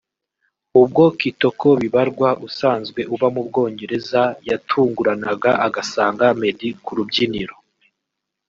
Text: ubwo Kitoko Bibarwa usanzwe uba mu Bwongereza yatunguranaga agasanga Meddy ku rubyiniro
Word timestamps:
ubwo 0.81 1.03
Kitoko 1.19 1.67
Bibarwa 1.81 2.29
usanzwe 2.47 3.01
uba 3.13 3.27
mu 3.35 3.41
Bwongereza 3.47 4.21
yatunguranaga 4.49 5.51
agasanga 5.67 6.25
Meddy 6.39 6.69
ku 6.83 6.91
rubyiniro 6.97 7.55